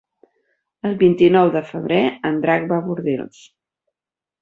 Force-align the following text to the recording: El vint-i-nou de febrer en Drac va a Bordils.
El 0.91 0.97
vint-i-nou 1.03 1.53
de 1.57 1.63
febrer 1.73 2.01
en 2.33 2.43
Drac 2.47 2.69
va 2.75 2.83
a 2.83 2.87
Bordils. 2.91 3.49